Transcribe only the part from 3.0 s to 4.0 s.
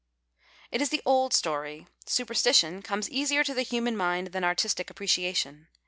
easier to the human